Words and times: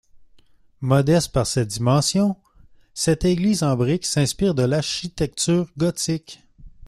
Modeste 0.81 1.31
par 1.31 1.45
ses 1.45 1.63
dimensions, 1.67 2.35
cette 2.95 3.23
église 3.23 3.61
en 3.61 3.75
brique 3.75 4.07
s'inspire 4.07 4.55
de 4.55 4.63
l'architecture 4.63 5.69
gothique. 5.77 6.41